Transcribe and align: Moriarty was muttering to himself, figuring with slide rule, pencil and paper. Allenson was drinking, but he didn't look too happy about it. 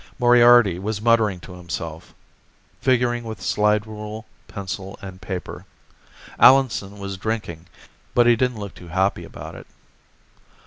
Moriarty 0.17 0.79
was 0.79 0.99
muttering 0.99 1.39
to 1.41 1.53
himself, 1.53 2.15
figuring 2.81 3.23
with 3.23 3.39
slide 3.39 3.85
rule, 3.85 4.25
pencil 4.47 4.97
and 4.99 5.21
paper. 5.21 5.67
Allenson 6.39 6.97
was 6.97 7.17
drinking, 7.17 7.67
but 8.15 8.25
he 8.25 8.35
didn't 8.35 8.57
look 8.59 8.73
too 8.73 8.87
happy 8.87 9.23
about 9.23 9.53
it. 9.53 9.67